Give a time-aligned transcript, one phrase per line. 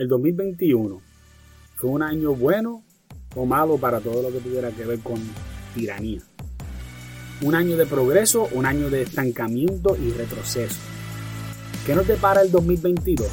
[0.00, 1.02] el 2021
[1.76, 2.82] fue un año bueno
[3.36, 5.20] o malo para todo lo que tuviera que ver con
[5.74, 6.22] tiranía.
[7.42, 10.80] Un año de progreso, un año de estancamiento y retroceso.
[11.84, 13.28] ¿Qué nos depara el 2022?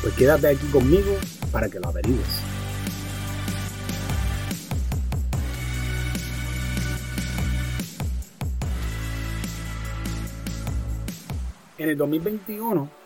[0.00, 1.16] Pues quédate aquí conmigo
[1.50, 2.40] para que lo averigues.
[11.78, 12.97] En el 2021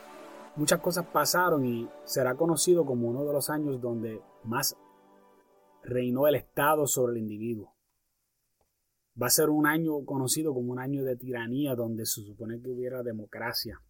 [0.56, 4.76] muchas cosas pasaron y será conocido como uno de los años donde más
[5.82, 7.74] reinó el Estado sobre el individuo.
[9.20, 12.70] Va a ser un año conocido como un año de tiranía donde se supone que
[12.70, 13.80] hubiera democracia.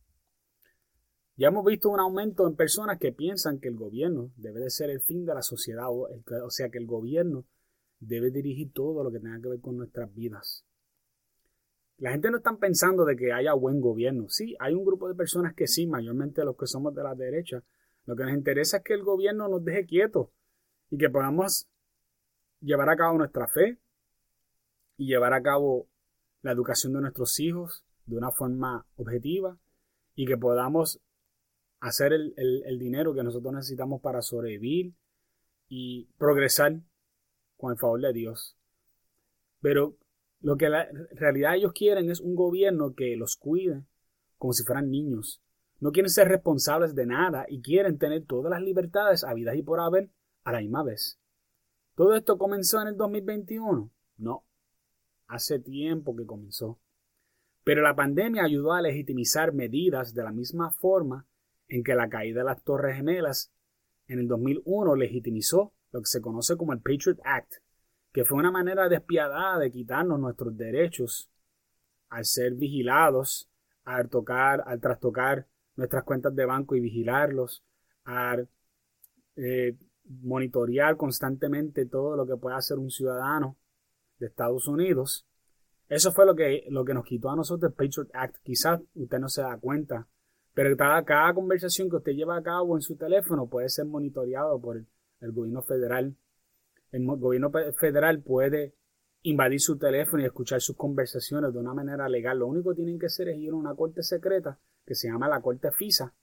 [1.37, 4.91] Ya hemos visto un aumento en personas que piensan que el gobierno debe de ser
[4.91, 7.47] el fin de la sociedad, o sea que el gobierno
[8.01, 10.67] debe dirigir todo lo que tenga que ver con nuestras vidas.
[12.03, 14.29] La gente no está pensando de que haya buen gobierno.
[14.29, 17.63] Sí, hay un grupo de personas que sí, mayormente los que somos de la derecha.
[18.07, 20.27] Lo que nos interesa es que el gobierno nos deje quietos
[20.91, 21.69] y que podamos
[22.61, 23.79] llevar a cabo nuestra fe
[24.97, 25.87] y llevar a cabo
[26.41, 29.57] la educación de nuestros hijos de una forma objetiva
[30.17, 31.01] y que podamos
[31.79, 34.93] hacer el, el dinero que nosotros necesitamos para sobrevivir
[35.69, 36.81] y progresar
[37.57, 38.57] con el favor de Dios.
[39.61, 39.97] Pero
[40.43, 43.85] lo que en realidad ellos quieren es un gobierno que los cuide
[44.37, 45.41] como si fueran niños.
[45.79, 49.81] No quieren ser responsables de nada y quieren tener todas las libertades habidas y por
[49.81, 50.11] haber
[50.45, 51.21] a la misma vez.
[51.95, 53.91] ¿Todo esto comenzó en el 2021?
[54.19, 54.45] No.
[55.29, 56.81] Hace tiempo que comenzó.
[57.65, 61.27] Pero la pandemia ayudó a legitimizar medidas de la misma forma
[61.69, 63.53] en que la caída de las Torres Gemelas
[64.09, 67.55] en el 2001 legitimizó lo que se conoce como el Patriot Act,
[68.13, 71.31] que fue una manera despiadada de quitarnos nuestros derechos
[72.11, 73.49] al ser vigilados,
[73.85, 75.47] al tocar, al trastocar
[75.77, 77.65] nuestras cuentas de banco y vigilarlos,
[78.05, 78.49] al
[79.37, 83.57] eh, monitorear constantemente todo lo que pueda hacer un ciudadano
[84.19, 85.27] de Estados Unidos.
[85.89, 88.37] Eso fue lo que, lo que nos quitó a nosotros el Patriot Act.
[88.43, 90.07] Quizás usted no se da cuenta,
[90.53, 94.61] pero cada, cada conversación que usted lleva a cabo en su teléfono puede ser monitoreado
[94.61, 96.15] por el gobierno federal
[96.93, 98.75] el gobierno federal puede
[99.23, 102.39] invadir su teléfono y escuchar sus conversaciones de una manera legal.
[102.39, 105.29] Lo único que tienen que hacer es ir a una corte secreta que se llama
[105.29, 106.15] la corte FISA.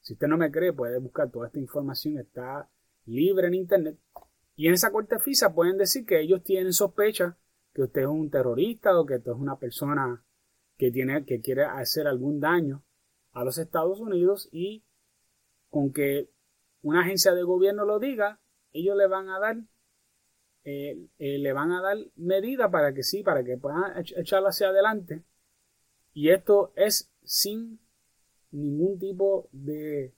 [0.00, 2.68] Si usted no me cree, puede buscar toda esta información, está
[3.06, 3.98] libre en internet.
[4.56, 7.36] Y en esa corte FISA pueden decir que ellos tienen sospecha
[7.72, 10.24] que usted es un terrorista o que usted es una persona
[10.76, 12.84] que, tiene, que quiere hacer algún daño
[13.32, 14.84] a los Estados Unidos y
[15.70, 16.28] con que
[16.82, 18.40] una agencia de gobierno lo diga,
[18.72, 19.58] ellos le van a dar
[20.70, 25.24] eh, le van a dar medida para que sí, para que puedan echarla hacia adelante.
[26.12, 27.80] Y esto es sin
[28.50, 30.14] ningún tipo de...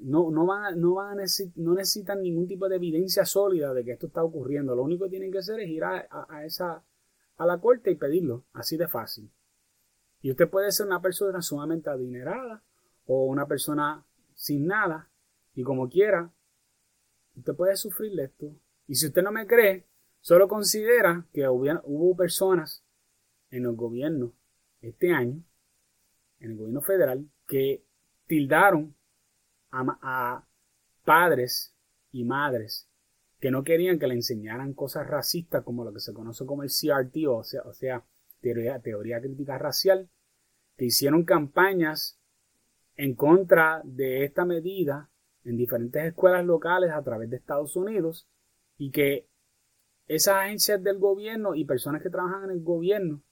[0.00, 1.24] No, no, van, no, van a
[1.56, 4.74] no necesitan ningún tipo de evidencia sólida de que esto está ocurriendo.
[4.74, 6.84] Lo único que tienen que hacer es ir a, a, esa,
[7.36, 8.44] a la corte y pedirlo.
[8.52, 9.30] Así de fácil.
[10.20, 12.62] Y usted puede ser una persona sumamente adinerada
[13.06, 15.08] o una persona sin nada.
[15.54, 16.32] Y como quiera,
[17.36, 18.54] usted puede sufrir esto.
[18.92, 19.86] Y si usted no me cree,
[20.20, 22.84] solo considera que hubo personas
[23.48, 24.34] en el gobierno
[24.82, 25.42] este año,
[26.40, 27.86] en el gobierno federal, que
[28.26, 28.94] tildaron
[29.70, 30.46] a,
[31.06, 31.74] padres
[32.10, 32.86] y madres
[33.40, 36.68] que no querían que le enseñaran cosas racistas como lo que se conoce como el
[36.68, 38.04] CRT, o sea, o sea
[38.42, 40.10] teoría, teoría crítica racial,
[40.76, 42.20] que hicieron campañas
[42.96, 45.08] en contra de esta medida
[45.44, 48.28] en diferentes escuelas locales a través de Estados Unidos
[48.82, 49.28] y que
[50.08, 53.22] esas agencias del gobierno y personas que trabajan en el gobierno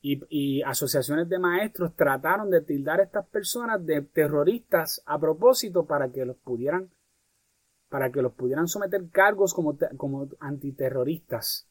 [0.00, 6.12] y, asociaciones de maestros trataron de tildar a estas personas de terroristas a propósito para
[6.12, 6.92] que los pudieran
[7.88, 11.68] para que los pudieran someter cargos como, como antiterroristas.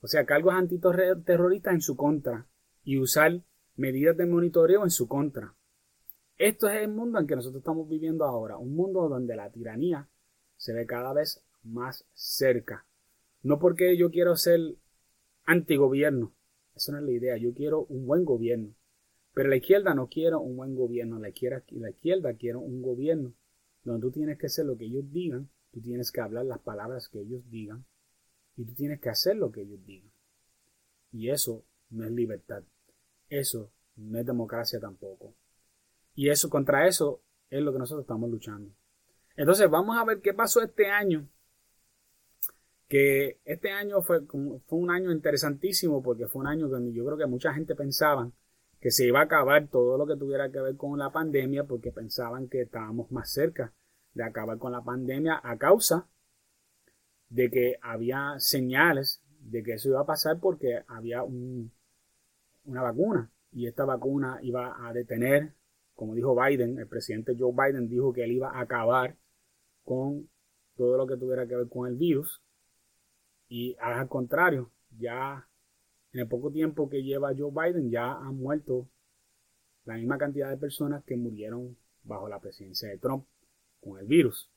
[0.00, 2.46] O sea cargos antiterroristas en su contra
[2.84, 3.42] y usar
[3.74, 5.56] medidas de monitoreo en su contra.
[6.36, 10.08] Esto es el mundo en que nosotros estamos viviendo ahora un mundo donde la tiranía
[10.56, 12.86] se ve cada vez más cerca.
[13.42, 14.76] No porque yo quiero ser
[15.44, 16.34] antigobierno,
[16.74, 18.74] eso no es la idea, yo quiero un buen gobierno.
[19.34, 23.34] Pero la izquierda no quiere un buen gobierno, la izquierda, la izquierda quiere un gobierno
[23.84, 27.08] donde tú tienes que hacer lo que ellos digan, tú tienes que hablar las palabras
[27.08, 27.84] que ellos digan
[28.56, 30.10] y tú tienes que hacer lo que ellos digan.
[31.12, 32.62] Y eso no es libertad,
[33.28, 35.34] eso no es democracia tampoco.
[36.14, 38.74] Y eso contra eso es lo que nosotros estamos luchando.
[39.36, 41.28] Entonces vamos a ver qué pasó este año
[42.88, 47.18] que este año fue, fue un año interesantísimo porque fue un año donde yo creo
[47.18, 48.32] que mucha gente pensaba
[48.80, 51.92] que se iba a acabar todo lo que tuviera que ver con la pandemia porque
[51.92, 53.74] pensaban que estábamos más cerca
[54.14, 56.08] de acabar con la pandemia a causa
[57.28, 63.66] de que había señales de que eso iba a pasar porque había una vacuna y
[63.66, 65.52] esta vacuna iba a detener,
[65.94, 69.16] como dijo Biden, el presidente Joe Biden dijo que él iba a acabar
[69.84, 70.30] con
[70.76, 72.42] todo lo que tuviera que ver con el virus
[73.48, 75.48] y al contrario, ya
[76.12, 78.88] en el poco tiempo que lleva Joe Biden ya han muerto
[79.84, 83.26] la misma cantidad de personas que murieron bajo la presidencia de Trump
[83.80, 84.50] con el virus.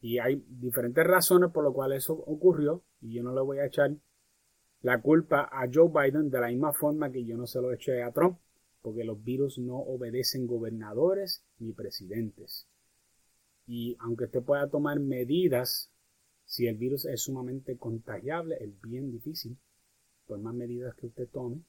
[0.00, 3.66] Y hay diferentes razones por las cuales eso ocurrió y yo no le voy a
[3.66, 3.90] echar
[4.82, 8.02] la culpa a Joe Biden de la misma forma que yo no se lo eché
[8.02, 8.38] a Trump,
[8.82, 12.68] porque los virus no obedecen gobernadores ni presidentes.
[13.66, 15.90] Y aunque usted pueda tomar medidas,
[16.44, 19.56] si el virus es sumamente contagiable, es bien difícil,
[20.26, 21.62] por más medidas que usted tome,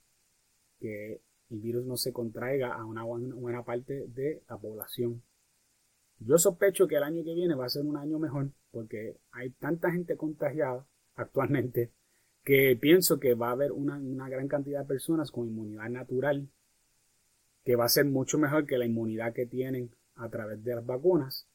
[0.79, 5.21] que el virus no se contraiga a una buena parte de la población.
[6.19, 9.51] Yo sospecho que el año que viene va a ser un año mejor porque hay
[9.51, 10.85] tanta gente contagiada
[11.15, 11.91] actualmente
[12.43, 16.47] que pienso que va a haber una, gran cantidad de personas con inmunidad natural
[17.63, 20.85] que va a ser mucho mejor que la inmunidad que tienen a través de las
[20.85, 21.47] vacunas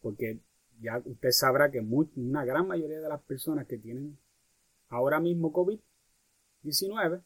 [0.00, 0.40] porque
[0.80, 4.18] ya usted sabrá que una gran mayoría de las personas que tienen
[4.88, 7.22] ahora mismo COVID-19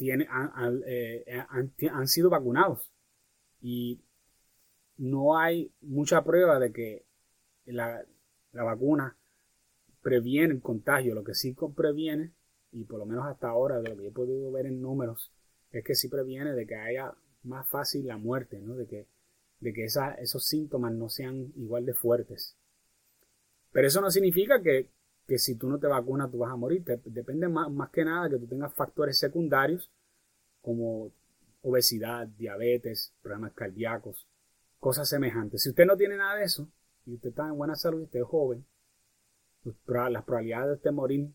[0.00, 0.26] eh,
[1.48, 2.88] han, han, sido vacunados
[3.60, 4.00] y
[4.96, 7.04] no hay mucha prueba de que
[7.64, 8.04] la,
[8.52, 9.16] vacuna
[10.02, 11.14] previene el contagio.
[11.14, 12.32] Lo que sí previene,
[12.72, 15.32] y por lo menos hasta ahora de lo que he podido ver en números,
[15.70, 18.74] es que sí previene de que haya más fácil la muerte, ¿no?
[18.74, 19.06] de que,
[19.60, 22.56] de que esos síntomas no sean igual de fuertes.
[23.72, 24.90] Pero eso no significa que,
[25.38, 26.82] si tú no te vacunas tú vas a morir.
[27.04, 29.90] depende más, más que nada que tú tengas factores secundarios
[30.60, 31.12] como
[31.62, 34.26] obesidad, diabetes, problemas cardíacos,
[34.78, 35.62] cosas semejantes.
[35.62, 36.68] Si usted no tiene nada de eso,
[37.04, 38.66] y usted está en buena salud y usted es joven,
[39.62, 39.76] pues,
[40.10, 41.30] las probabilidades de usted morir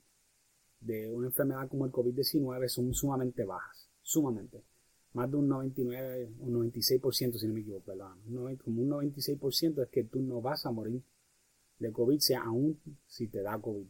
[0.79, 4.63] de una enfermedad como el COVID-19 son sumamente bajas, sumamente.
[5.13, 8.11] Más de un 99 o 96%, si no me equivoco, ¿verdad?
[8.63, 11.03] Como un 96% es que tú no vas a morir
[11.77, 13.87] de COVID, sea aún si te da COVID.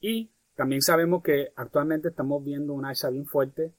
[0.00, 3.74] Y también sabemos que actualmente estamos viendo una alza bien fuerte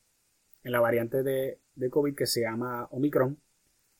[0.63, 1.59] en la variante de,
[1.89, 3.39] COVID que se llama Omicron,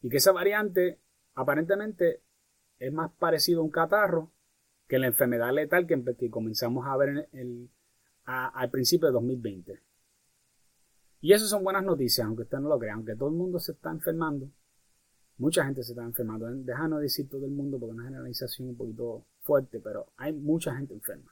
[0.02, 1.00] y que esa variante
[1.36, 2.22] aparentemente
[2.80, 4.32] es más parecido a un catarro
[4.88, 7.30] que la enfermedad letal que, comenzamos a ver
[8.26, 9.82] al principio de 2020.
[11.22, 13.72] Y eso son buenas noticias, aunque usted no lo crea, aunque todo el mundo se
[13.72, 14.50] está enfermando,
[15.38, 16.48] mucha gente se está enfermando.
[16.48, 20.76] Déjanos decir todo el mundo porque es una generalización un poquito fuerte, pero hay mucha
[20.76, 21.32] gente enferma.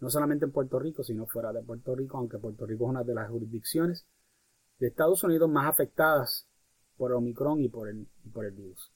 [0.00, 3.04] No solamente en Puerto Rico, sino fuera de Puerto Rico, aunque Puerto Rico es una
[3.04, 4.06] de las jurisdicciones
[4.78, 6.48] de Estados Unidos más afectadas
[6.96, 8.92] por Omicron y por el, por el virus.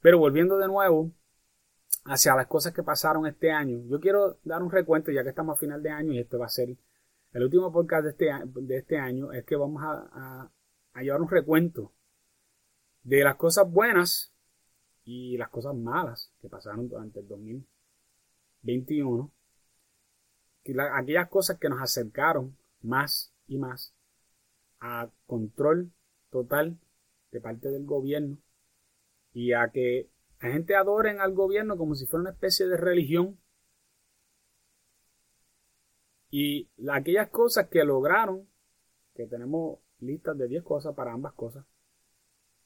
[0.00, 1.12] Pero volviendo de nuevo
[2.04, 5.56] hacia las cosas que pasaron este año, yo quiero dar un recuento ya que estamos
[5.56, 6.76] a final de año y este va a ser
[7.34, 10.50] el último podcast de este, de este año, es que vamos a,
[10.94, 11.92] a llevar un recuento
[13.02, 14.32] de las cosas buenas
[15.04, 19.30] y las cosas malas que pasaron durante el 2021.
[20.94, 23.92] Aquellas cosas que nos acercaron más y más
[24.80, 25.92] a control
[26.30, 26.78] total
[27.30, 28.38] de parte del gobierno
[29.32, 30.08] y a que
[30.40, 33.38] la gente adoren al gobierno como si fuera una especie de religión.
[36.36, 38.48] Y aquellas cosas que lograron,
[39.14, 41.64] que tenemos listas de 10 cosas para ambas cosas,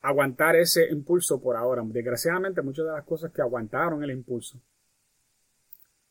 [0.01, 1.83] aguantar ese impulso por ahora.
[1.85, 4.59] Desgraciadamente muchas de las cosas que aguantaron el impulso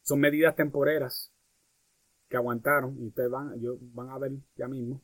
[0.03, 1.33] son medidas temporeras
[2.29, 3.55] que aguantaron y ustedes van,
[3.93, 5.01] van a ver ya mismo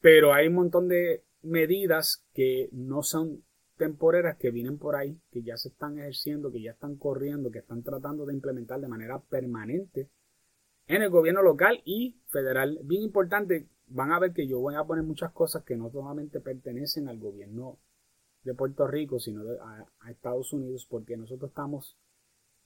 [0.00, 3.44] pero hay un montón de medidas que no son
[3.78, 7.60] temporeras que vienen por ahí, que ya se están ejerciendo, que ya están corriendo, que
[7.60, 10.10] están tratando de implementar de manera permanente
[10.88, 12.80] en el gobierno local y federal.
[12.82, 16.40] Bien importante, van a ver que yo voy a poner muchas cosas que no solamente
[16.40, 17.78] pertenecen al gobierno
[18.42, 21.98] de Puerto Rico, sino a, Estados Unidos, porque nosotros estamos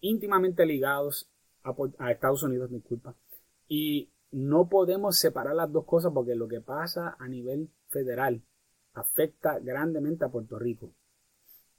[0.00, 1.30] íntimamente ligados
[1.64, 3.16] a, a Estados Unidos, disculpa.
[3.66, 8.42] Y no podemos separar las dos cosas porque lo que pasa a nivel federal
[8.94, 10.94] afecta grandemente a Puerto Rico.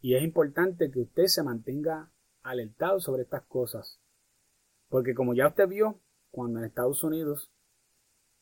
[0.02, 4.02] Y es importante que usted se mantenga alertado sobre estas cosas.
[4.90, 6.00] Porque como ya usted vio,
[6.34, 7.52] cuando en Estados Unidos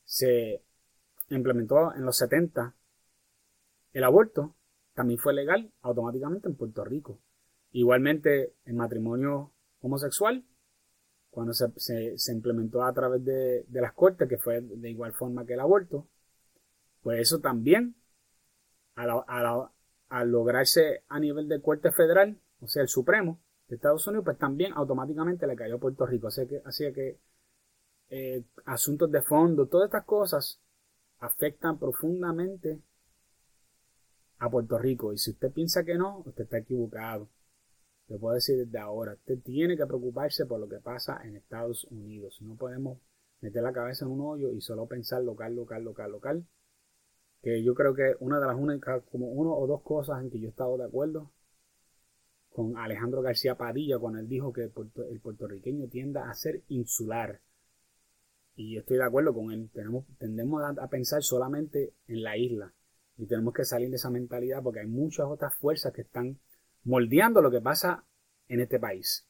[0.04, 0.62] se
[1.28, 2.74] implementó en los 70
[3.92, 4.56] el aborto,
[4.94, 7.18] también fue legal automáticamente en Puerto Rico.
[7.72, 10.42] Igualmente el matrimonio homosexual
[11.28, 11.68] cuando se,
[12.16, 16.06] se, implementó a través de, las cortes, que fue de igual forma que el aborto,
[17.02, 17.94] pues eso también,
[18.96, 19.68] a
[20.08, 24.38] al lograrse a nivel de Corte Federal, o sea, el Supremo de Estados Unidos, pues
[24.38, 26.28] también automáticamente le cayó a Puerto Rico.
[26.28, 27.18] Así que, así que
[28.14, 30.60] eh, asuntos de fondo, todas estas cosas
[31.20, 32.78] afectan profundamente
[34.38, 35.14] a Puerto Rico.
[35.14, 37.30] Y si usted piensa que no, usted está equivocado.
[38.08, 41.84] Le puedo decir desde ahora, usted tiene que preocuparse por lo que pasa en Estados
[41.84, 42.36] Unidos.
[42.42, 42.98] No podemos
[43.40, 46.46] meter la cabeza en un hoyo y solo pensar local, local, local, local.
[47.40, 50.38] Que yo creo que una de las únicas, como uno o dos cosas en que
[50.38, 51.32] yo he estado de acuerdo
[52.50, 57.40] con Alejandro García Padilla cuando él dijo que el, puertorriqueño tiende a ser insular.
[58.54, 59.70] Y estoy de acuerdo con él.
[59.72, 62.72] Tenemos, tendemos a pensar solamente en la isla
[63.16, 66.38] y tenemos que salir de esa mentalidad porque hay muchas otras fuerzas que están
[66.84, 68.04] moldeando lo que pasa
[68.48, 69.26] en este país.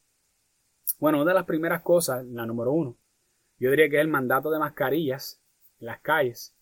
[0.98, 2.96] Bueno, una de las primeras cosas, la número uno,
[3.58, 5.40] yo diría que es el mandato de mascarillas
[5.80, 6.54] en las calles.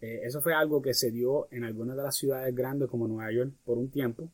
[0.00, 3.32] Eh, eso fue algo que se dio en algunas de las ciudades grandes como Nueva
[3.32, 4.30] York por un tiempo.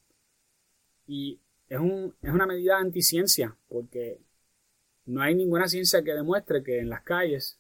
[1.07, 4.21] Y es, un, es una medida anticiencia porque
[5.11, 7.59] no hay ninguna ciencia que demuestre que en las calles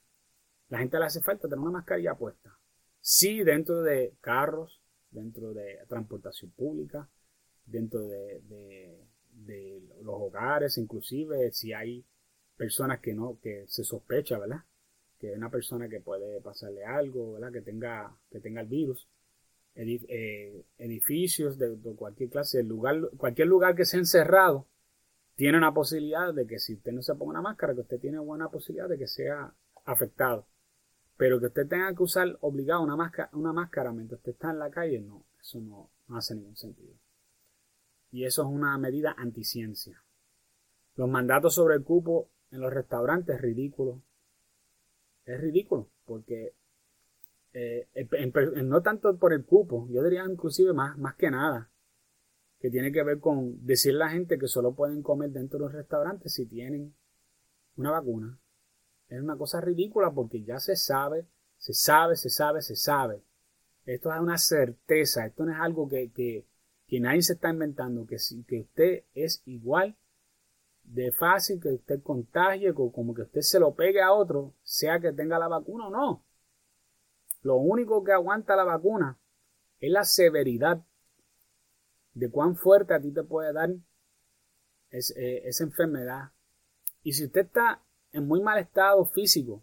[0.68, 2.56] la gente le hace falta tener una mascarilla puesta.
[3.00, 4.80] Sí, dentro de carros,
[5.10, 7.08] dentro de transportación pública,
[7.66, 9.04] dentro de,
[10.02, 12.04] los hogares, inclusive si hay
[12.56, 14.64] personas que no, que se sospecha, ¿verdad?
[15.18, 17.52] Que una persona que puede pasarle algo, ¿verdad?
[17.52, 19.08] Que tenga, que tenga el virus.
[19.74, 24.66] Eh, edificios de, cualquier clase, lugar, cualquier lugar que sea encerrado,
[25.40, 28.18] tiene una posibilidad de que si usted no se ponga una máscara, que usted tiene
[28.18, 29.50] buena posibilidad de que sea
[29.86, 30.46] afectado.
[31.16, 34.58] Pero que usted tenga que usar obligado una máscara, una máscara mientras usted está en
[34.58, 36.92] la calle, no, eso no, hace ningún sentido.
[38.12, 40.04] Y eso es una medida anticiencia.
[40.96, 44.02] Los mandatos sobre el cupo en los restaurantes es ridículo.
[45.24, 46.52] Es ridículo, porque
[47.54, 47.88] eh,
[48.62, 51.70] no tanto por el cupo, yo diría inclusive más, más que nada,
[52.60, 55.64] que tiene que ver con decir a la gente que solo pueden comer dentro de
[55.64, 56.94] los restaurantes si tienen
[57.76, 58.38] una vacuna
[59.10, 61.26] es una cosa ridícula porque ya se sabe,
[61.58, 63.22] se sabe, se sabe, se sabe.
[63.84, 66.46] Esto es una certeza, esto no es algo que, que,
[67.00, 69.96] nadie se está inventando, que, que usted es igual
[70.84, 75.12] de fácil que usted contagie, como que usted se lo pegue a otro, sea que
[75.12, 76.24] tenga la vacuna o no.
[77.42, 79.18] Lo único que aguanta la vacuna
[79.80, 80.84] es la severidad
[82.14, 83.70] de cuán fuerte a ti te puede dar
[84.90, 86.30] eh, esa enfermedad.
[87.02, 89.62] Y si usted está en muy mal estado físico.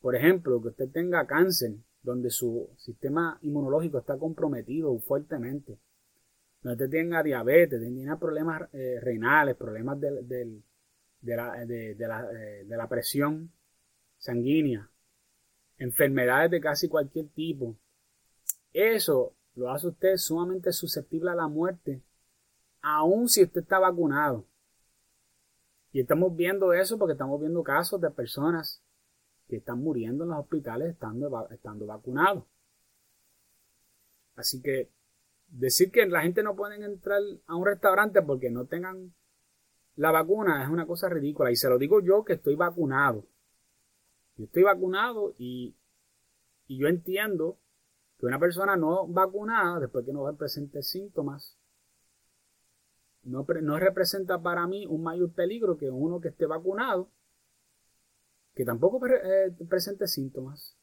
[0.00, 5.78] Por ejemplo, que usted tenga cáncer, donde su sistema inmunológico está comprometido fuertemente.
[6.62, 12.76] Donde usted tenga diabetes, tenga problemas eh, renales, problemas de, la, de, la, eh, de
[12.76, 13.52] la presión
[14.16, 14.88] sanguínea,
[15.78, 17.76] enfermedades de casi cualquier tipo.
[18.72, 22.00] Eso lo hace usted sumamente susceptible a la muerte,
[22.80, 24.44] aun si usted está vacunado.
[25.92, 28.82] Y estamos viendo eso porque estamos viendo casos de personas
[29.48, 32.44] que están muriendo en los hospitales estando, estando vacunados.
[34.36, 34.90] Así que
[35.48, 39.12] decir que la gente no puede entrar a un restaurante porque no tengan
[39.96, 41.50] la vacuna es una cosa ridícula.
[41.50, 43.24] Y se lo digo yo que estoy vacunado.
[44.36, 45.74] Yo estoy vacunado y,
[46.68, 47.58] y yo entiendo
[48.18, 51.56] que una persona no vacunada, después que no presente síntomas,
[53.22, 53.44] no,
[53.78, 57.10] representa para mí un mayor peligro que uno que esté vacunado,
[58.54, 60.76] que tampoco eh, presente síntomas.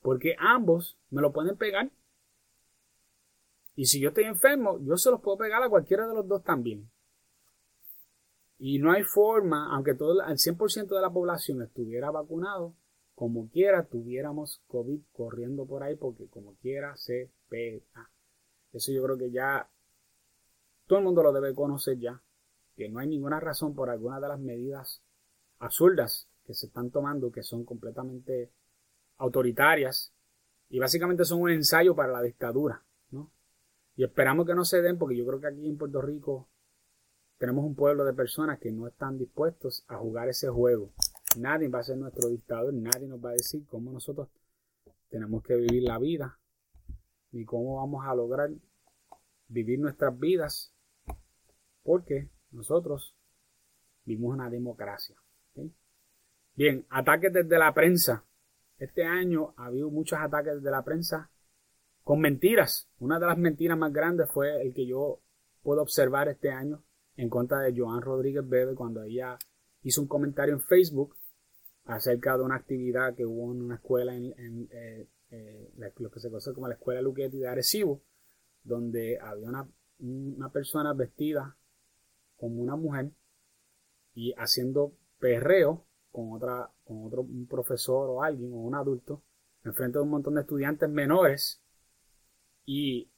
[0.00, 1.90] Porque ambos me lo pueden pegar.
[3.74, 6.44] Y si yo estoy enfermo, yo se los puedo pegar a cualquiera de los dos
[6.44, 6.90] también.
[8.58, 12.74] Y no hay forma, aunque todo el 100% de la población estuviera vacunado,
[13.18, 18.12] como quiera tuviéramos COVID corriendo por ahí, porque como quiera se pega.
[18.72, 19.68] Eso yo creo que ya
[20.86, 22.22] todo el mundo lo debe conocer ya,
[22.76, 25.02] que no hay ninguna razón por alguna de las medidas
[25.58, 28.52] absurdas que se están tomando, que son completamente
[29.16, 30.14] autoritarias
[30.68, 33.32] y básicamente son un ensayo para la dictadura, ¿no?
[33.96, 36.48] Y esperamos que no se den porque yo creo que aquí en Puerto Rico
[37.36, 40.92] tenemos un pueblo de personas que no están dispuestos a jugar ese juego.
[41.36, 44.28] Nadie va a ser nuestro dictador, nadie nos va a decir cómo nosotros
[45.10, 46.38] tenemos que vivir la vida,
[47.32, 48.50] ni cómo vamos a lograr
[49.48, 50.72] vivir nuestras vidas
[51.82, 53.14] porque nosotros
[54.04, 55.16] vivimos una democracia.
[56.54, 58.24] Bien, ataques desde la prensa.
[58.78, 61.30] Este año ha habido muchos ataques desde la prensa
[62.02, 62.88] con mentiras.
[62.98, 65.20] Una de las mentiras más grandes fue el que yo
[65.62, 66.82] puedo observar este año
[67.16, 69.38] en contra de Joan Rodríguez Bebe cuando ella
[69.82, 71.16] hizo un comentario en Facebook
[71.84, 75.08] acerca de una actividad que hubo en una escuela en, eh,
[75.96, 78.02] lo que se conoce como la Escuela Luquetti de Arecibo,
[78.62, 79.68] donde había una,
[79.98, 81.56] una persona vestida
[82.36, 83.10] como una mujer
[84.14, 89.22] y haciendo perreo con otra con otro un profesor o alguien o un adulto
[89.64, 91.62] enfrente de un montón de estudiantes menores
[92.64, 93.10] y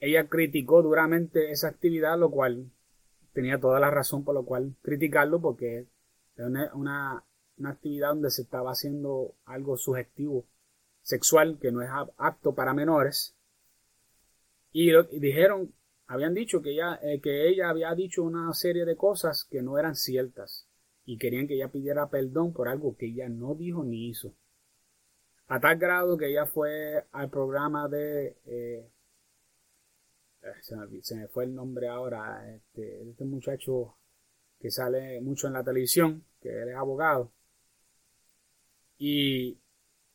[0.00, 2.70] ella criticó duramente esa actividad, lo cual
[3.34, 5.80] tenía toda la razón por lo cual criticarlo, porque
[6.36, 7.22] es una,
[7.64, 10.46] actividad donde se estaba haciendo algo subjetivo
[11.02, 13.36] sexual que no es apto para menores.
[14.72, 15.72] Y, dijeron,
[16.06, 19.78] habían dicho que ella, eh, que ella había dicho una serie de cosas que no
[19.78, 20.66] eran ciertas
[21.04, 24.34] y querían que ella pidiera perdón por algo que ella no dijo ni hizo.
[25.46, 28.36] A tal grado que ella fue al programa de...
[28.46, 28.88] Eh,
[30.62, 33.96] se, me, fue el nombre ahora, este, este, muchacho
[34.58, 37.32] que sale mucho en la televisión, que él es abogado.
[38.98, 39.58] Y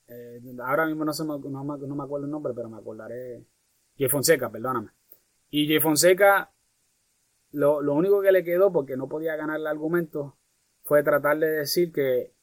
[0.07, 3.45] eh, ahora mismo no, se me, no, me acuerdo el nombre, pero me acordaré.
[3.95, 4.91] Jeff Fonseca, perdóname.
[5.50, 6.51] Y Jeff Fonseca,
[7.51, 10.38] lo, lo único que le quedó, porque no podía ganar el argumento,
[10.83, 12.33] fue tratar de decir que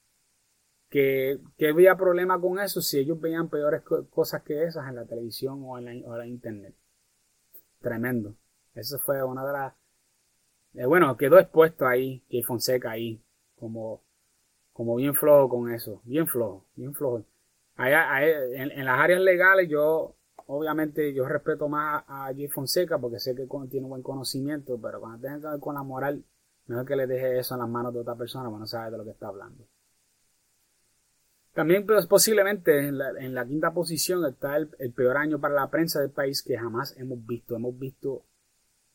[0.89, 5.63] que, había problema con eso si ellos veían peores cosas que esas en la televisión
[5.65, 6.75] o en la, internet.
[7.81, 8.35] Tremendo.
[8.75, 9.75] Eso fue una de las...
[10.75, 13.23] Eh, bueno, quedó expuesto ahí, que Fonseca ahí,
[13.57, 14.03] como,
[14.73, 17.25] como bien flojo con eso, bien flojo, bien flojo.
[17.79, 20.15] en, las áreas legales yo,
[20.47, 25.21] obviamente, yo respeto más a Jay Fonseca porque sé que tiene buen conocimiento, pero cuando
[25.21, 26.23] tenga que ver con la moral,
[26.67, 29.05] mejor que le deje eso en las manos de otra persona, bueno, sabe de lo
[29.05, 29.67] que está hablando.
[31.57, 32.99] También pues, posiblemente en
[33.35, 37.25] la, quinta posición está el, peor año para la prensa del país que jamás hemos
[37.25, 37.57] visto.
[37.57, 38.27] Hemos visto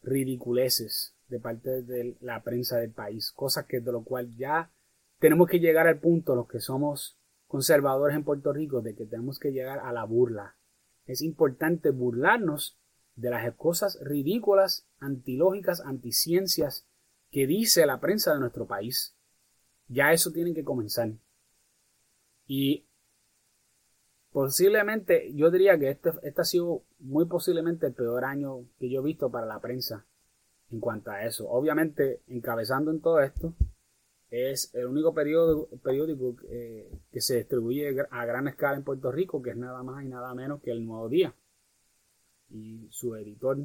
[0.03, 4.69] ridiculeces de parte de la prensa del país, cosas que de lo cual ya
[5.17, 9.39] tenemos que llegar al punto, los que somos conservadores en Puerto Rico, de que tenemos
[9.39, 10.55] que llegar a la burla.
[11.07, 12.77] Es importante burlarnos
[13.15, 16.85] de las cosas ridículas, antilógicas, anticiencias
[17.31, 19.15] que dice la prensa de nuestro país.
[19.87, 21.13] Ya eso tiene que comenzar.
[22.53, 22.85] Y
[24.29, 28.99] posiblemente, yo diría que este, este, ha sido muy posiblemente el peor año que yo
[28.99, 30.05] he visto para la prensa
[30.69, 31.49] en cuanto a eso.
[31.49, 33.53] Obviamente, encabezando en todo esto,
[34.29, 39.51] es el único periódico, eh, que se distribuye a gran escala en Puerto Rico, que
[39.51, 41.33] es nada más y nada menos que el Nuevo Día.
[42.49, 43.59] Y su editor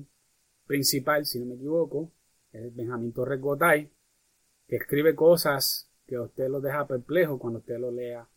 [0.64, 2.12] principal, si no me equivoco,
[2.53, 3.90] es Benjamín Torres Gotay,
[4.68, 8.29] que escribe cosas que a usted lo deja perplejo cuando usted lo lea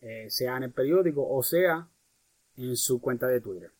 [0.00, 1.88] eh, sea en el periódico o sea
[2.56, 3.72] en su cuenta de Twitter.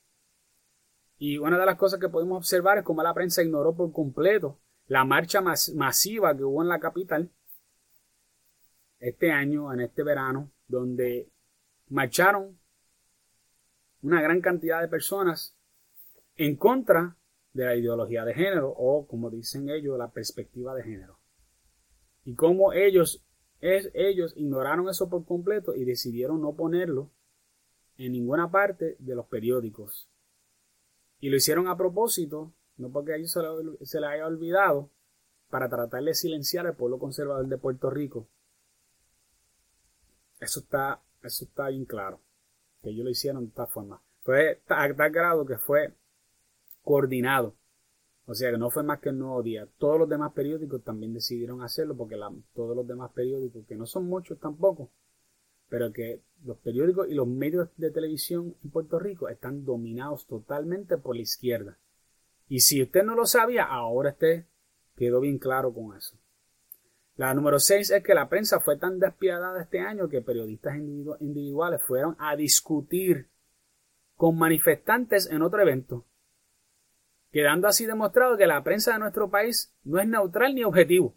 [1.19, 4.61] Y una de las cosas que podemos observar es cómo la prensa ignoró por completo
[4.87, 7.31] la marcha masiva que hubo en la capital
[8.99, 11.31] este año, en este verano, donde
[11.89, 12.59] marcharon
[14.03, 15.57] una gran cantidad de personas
[16.37, 17.17] en contra
[17.53, 21.19] de la ideología de género o, como dicen ellos, la perspectiva de género.
[22.25, 23.25] Y cómo ellos
[23.61, 27.11] es, ellos ignoraron eso por completo y decidieron no ponerlo
[27.97, 30.09] en ninguna parte de los periódicos.
[31.21, 34.91] Y lo hicieron a propósito, no porque a ellos se, les haya olvidado,
[35.51, 38.29] para tratar de silenciar al pueblo conservador de Puerto Rico.
[40.39, 42.21] Eso está, eso está bien claro,
[42.81, 44.01] que ellos lo hicieron de esta forma.
[44.23, 45.95] Fue a tal grado que fue
[46.83, 47.58] coordinado
[48.31, 49.67] o sea que no fue más que el nuevo día.
[49.79, 52.17] Todos los demás periódicos también decidieron hacerlo porque
[52.55, 54.91] todos los demás periódicos, que no son muchos tampoco,
[55.71, 60.99] pero que los periódicos y los medios de televisión en Puerto Rico están dominados totalmente
[60.99, 61.79] por la izquierda.
[62.49, 64.45] Y si usted no lo sabía, ahora usted
[64.95, 66.19] quedó bien claro con eso.
[67.17, 71.81] La número 6 es que la prensa fue tan despiadada este año que periodistas individuales
[71.83, 73.31] fueron a discutir
[74.17, 76.05] con manifestantes en otro evento
[77.31, 81.17] quedando así demostrado que la prensa de nuestro país no es neutral ni objetivo.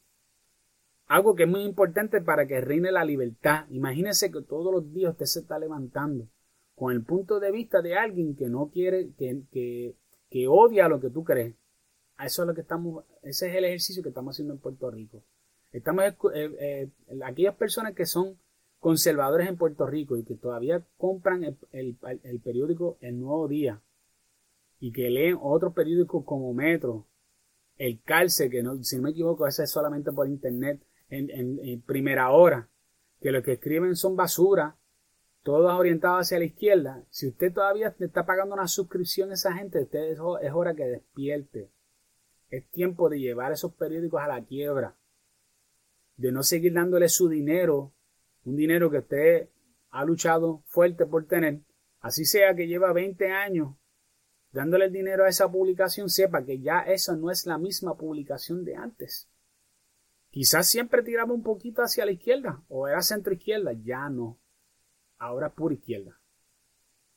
[1.08, 3.66] Algo que es muy importante para que reine la libertad.
[3.70, 6.28] Imagínese que todos los días usted se está levantando
[6.76, 9.96] con el punto de vista de alguien que no quiere, que,
[10.30, 11.56] que, odia lo que tú crees.
[12.24, 15.24] Eso es lo que estamos, ese es el ejercicio que estamos haciendo en Puerto Rico.
[15.72, 16.16] Estamos, eh,
[16.60, 16.90] eh,
[17.26, 18.38] aquellas personas que son
[18.80, 23.82] conservadores en Puerto Rico y que todavía compran el, el periódico El Nuevo Día,
[24.82, 27.08] y que leen otros periódicos como Metro,
[27.78, 32.32] El Calce, que no, si no me equivoco, ese es solamente por internet, en, primera
[32.32, 32.68] hora,
[33.22, 34.78] que lo que escriben son basura,
[35.44, 37.06] todos orientados hacia la izquierda.
[37.12, 40.86] Si usted todavía está pagando una suscripción a esa gente, usted es, es hora que
[40.86, 41.70] despierte.
[42.50, 44.98] Es tiempo de llevar esos periódicos a la quiebra.
[46.16, 47.94] De no seguir dándole su dinero,
[48.46, 49.50] un dinero que usted
[49.92, 51.62] ha luchado fuerte por tener,
[52.00, 53.76] Así sea que lleva 20 años
[54.52, 58.66] dándole el dinero a esa publicación, sepa que ya esa no es la misma publicación
[58.66, 59.30] de antes.
[60.30, 64.40] Quizás siempre tiraba un poquito hacia la izquierda o era centro izquierda, ya no.
[65.18, 66.20] Ahora es pura izquierda.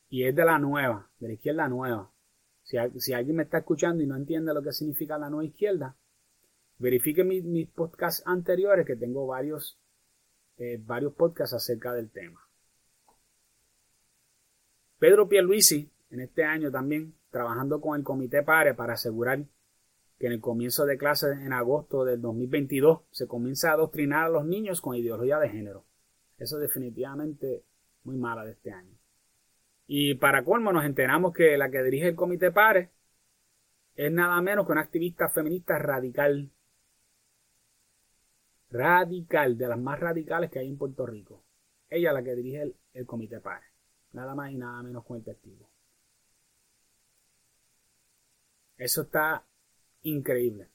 [0.08, 2.12] Y es de la nueva, de la izquierda nueva.
[2.62, 5.96] Si, alguien me está escuchando y no entiende lo que significa la nueva izquierda,
[6.78, 9.78] verifique mis, podcasts anteriores que tengo varios,
[10.56, 12.40] eh, varios podcasts acerca del tema.
[14.98, 19.44] Pedro Pierluisi, en este año también, trabajando con el Comité PARE para asegurar
[20.20, 24.28] que en el comienzo de clases en agosto del 2022 se comienza a adoctrinar a
[24.28, 25.84] los niños con ideología de género.
[26.38, 27.64] Eso es definitivamente
[28.04, 28.96] muy mala de este año.
[29.88, 32.92] Y para colmo nos enteramos que la que dirige el Comité PARE
[33.96, 36.52] es nada menos que una activista feminista radical.
[38.70, 41.42] Radical, de las más radicales que hay en Puerto Rico.
[41.88, 43.66] Ella es la que dirige el, el Comité PARE.
[44.12, 45.73] Nada más y nada menos con el testigo.
[48.76, 49.44] Eso está
[50.02, 50.68] increíble.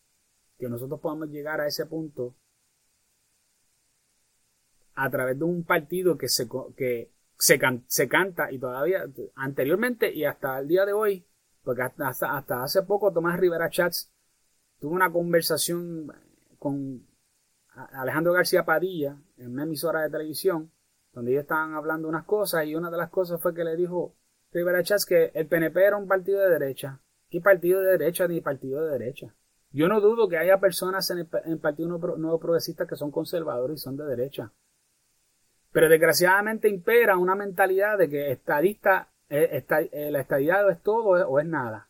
[0.58, 2.36] Que nosotros podamos llegar a ese punto
[4.96, 10.60] a través de un partido que se, que se, canta y todavía anteriormente y hasta
[10.60, 11.26] el día de hoy,
[11.64, 14.12] porque hasta, hasta hace poco Tomás Rivera Chats
[14.80, 16.12] tuvo una conversación
[16.58, 17.08] con
[17.94, 20.72] Alejandro García Padilla en una emisora de televisión
[21.14, 24.16] donde ellos estaban hablando unas cosas y una de las cosas fue que le dijo
[24.52, 28.42] Rivera Chats que el PNP era un partido de derecha ¿Qué partido de derecha ni
[28.42, 29.34] partido de derecha?
[29.72, 33.84] Yo no dudo que haya personas en el, Partido Nuevo Progresista que son conservadores y
[33.84, 34.52] son de derecha.
[35.72, 41.40] Pero desgraciadamente impera una mentalidad de que estadista, eh, eh, la estadidad es todo o
[41.40, 41.88] es nada.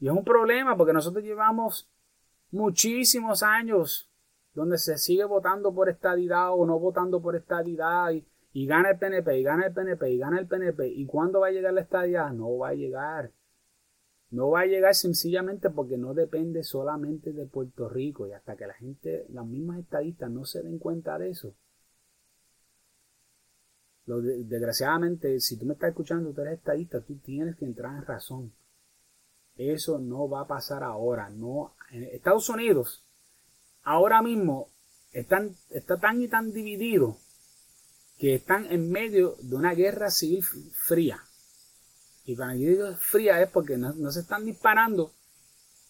[0.00, 1.88] Y es un problema porque nosotros llevamos
[2.50, 4.10] muchísimos años
[4.52, 8.98] donde se sigue votando por estadidad o no votando por estadidad y, y gana el
[8.98, 10.88] PNP y gana el PNP y gana el PNP.
[10.88, 12.32] ¿Y cuándo va a llegar la estadidad?
[12.32, 13.30] No va a llegar.
[14.30, 18.66] No va a llegar sencillamente porque no depende solamente de Puerto Rico y hasta que
[18.66, 21.54] la gente, las mismas estadistas no se den cuenta de eso.
[24.06, 28.52] desgraciadamente, si tú me estás escuchando, tú eres estadista, tú tienes que entrar en razón.
[29.56, 31.30] Eso no va a pasar ahora.
[31.30, 33.04] No, en Estados Unidos,
[33.82, 34.70] ahora mismo,
[35.12, 37.18] están, está tan y tan dividido
[38.18, 41.22] que están en medio de una guerra civil fría.
[42.28, 45.14] Y cuando yo digo fría es porque no, se están disparando,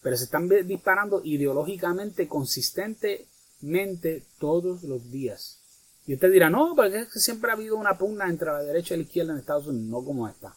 [0.01, 5.59] pero se están disparando ideológicamente, consistentemente todos los días.
[6.07, 8.93] Y usted dirá, no, porque es que siempre ha habido una pugna entre la derecha
[8.93, 9.89] y la izquierda en Estados Unidos.
[9.89, 10.55] No como esta.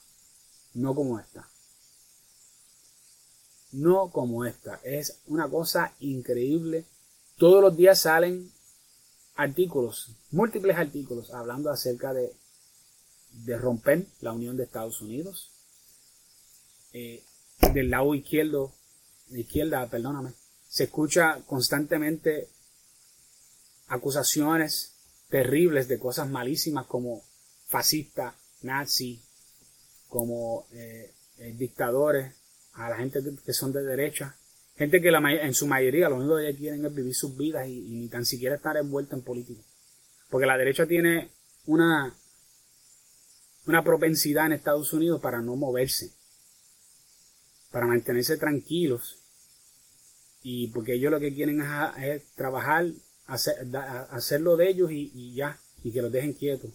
[0.75, 1.49] No como esta.
[3.73, 4.79] No como esta.
[4.85, 6.85] Es una cosa increíble.
[7.37, 8.53] Todos los días salen
[9.35, 12.33] artículos, múltiples artículos, hablando acerca de,
[13.33, 15.52] de romper la unión de Estados Unidos,
[16.93, 17.23] eh,
[17.73, 18.73] del lado izquierdo,
[19.31, 20.33] izquierda, perdóname,
[20.69, 22.49] se escucha constantemente
[23.89, 24.95] acusaciones
[25.29, 27.23] terribles de cosas malísimas como
[27.67, 29.23] fascista, nazi,
[30.09, 32.35] como eh, eh, dictadores,
[32.75, 34.37] a la gente que son de derecha,
[34.77, 37.97] gente que en su mayoría lo único que quieren es vivir sus vidas y, y
[37.97, 39.63] ni tan siquiera estar envuelta en política.
[40.31, 41.31] Porque la derecha tiene
[41.67, 42.15] una,
[43.67, 46.13] una propensidad en Estados Unidos para no moverse
[47.73, 49.19] para mantenerse tranquilos
[50.43, 51.63] y porque ellos lo que quieren
[52.01, 52.87] es, trabajar,
[53.27, 53.55] hacer,
[54.11, 56.71] hacerlo de ellos y, ya, y que los dejen quietos.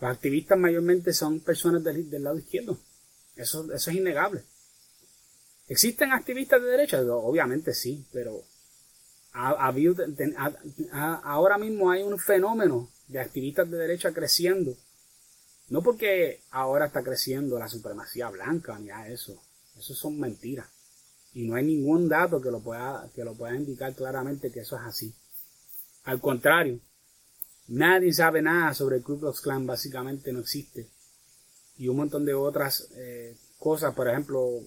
[0.00, 2.78] Los activistas mayormente son personas del, lado izquierdo.
[3.36, 4.44] Eso, eso es innegable.
[5.66, 7.02] ¿Existen activistas de derecha?
[7.02, 8.42] Obviamente sí, pero
[9.32, 9.72] ahora
[11.58, 14.76] mismo hay un fenómeno de activistas de derecha creciendo.
[15.68, 19.42] No porque ahora está creciendo la supremacía blanca ni a eso.
[19.78, 20.68] Eso son mentiras.
[21.34, 24.76] Y no hay ningún dato que lo pueda, que lo pueda indicar claramente que eso
[24.76, 25.14] es así.
[26.04, 26.80] Al contrario,
[27.68, 30.88] nadie sabe nada sobre el Ku Klux Klan, básicamente no existe.
[31.76, 34.60] Y un montón de otras eh, cosas, por ejemplo,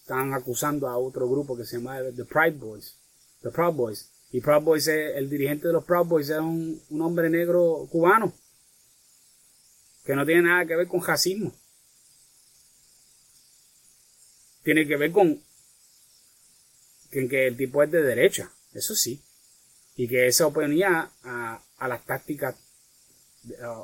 [0.00, 2.96] están acusando a otro grupo que se llama The Pride Boys.
[3.42, 4.10] The Proud Boys.
[4.32, 8.32] Y Proud Boys, el dirigente de los Proud Boys es un, un hombre negro cubano
[10.04, 11.52] que no tiene nada que ver con racismo
[14.62, 15.40] tiene que ver con
[17.10, 19.22] que, el tipo es de derecha, eso sí,
[19.96, 22.56] y que se oponía a, las tácticas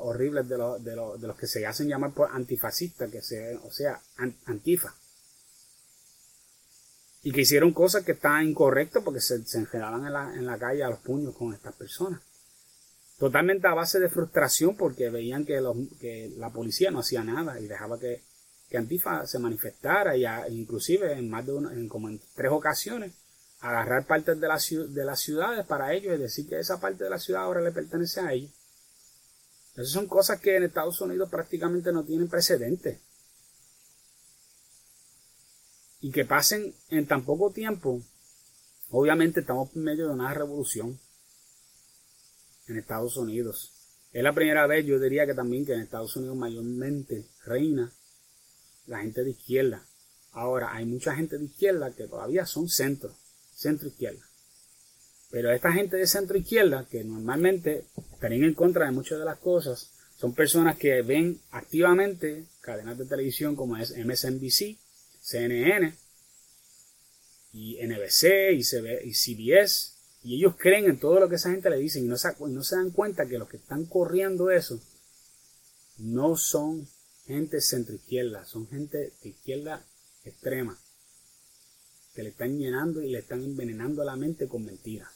[0.02, 4.00] horribles de, de, los que se hacen llamar por antifascistas, que se, o sea,
[4.44, 4.94] antifa.
[7.22, 10.84] Y que hicieron cosas que estaban incorrectas porque se, se en la, en la calle
[10.84, 12.20] a los puños con estas personas.
[13.18, 15.60] totalmente a base de frustración porque veían que,
[15.98, 18.22] que la policía no hacía nada y dejaba que,
[18.68, 20.26] que Antifa se manifestara y
[20.58, 23.12] inclusive en más de una, en como en tres ocasiones
[23.60, 27.18] agarrar partes de, de las ciudades para ellos y decir que esa parte de la
[27.18, 28.50] ciudad ahora le pertenece a ellos.
[29.74, 33.00] Esas son cosas que en Estados Unidos prácticamente no tienen precedente.
[36.00, 38.02] Y que pasen en tan poco tiempo,
[38.90, 40.98] obviamente estamos en medio de una revolución
[42.68, 43.72] en Estados Unidos.
[44.12, 47.92] Es la primera vez, yo diría que también que en Estados Unidos mayormente reina
[48.86, 49.84] la gente de izquierda.
[50.32, 53.14] Ahora, hay mucha gente de izquierda que todavía son centro,
[53.54, 54.24] centro izquierda.
[55.30, 59.38] Pero esta gente de centro izquierda, que normalmente estarían en contra de muchas de las
[59.38, 64.78] cosas, son personas que ven activamente cadenas de televisión como es MSNBC,
[65.20, 65.94] CNN
[67.52, 72.00] y NBC y CBS y ellos creen en todo lo que esa gente le dice
[72.00, 74.80] y no, se, no se dan cuenta que los que están corriendo eso
[75.98, 76.88] no son
[77.26, 79.84] gente centroizquierda, son gente de izquierda
[80.24, 80.78] extrema,
[82.14, 85.10] que le están llenando y le están envenenando la mente con mentiras.